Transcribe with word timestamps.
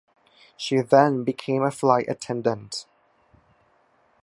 She 0.57 0.81
then 0.81 1.23
became 1.23 1.61
a 1.61 1.69
flight 1.69 2.05
attendant. 2.07 2.87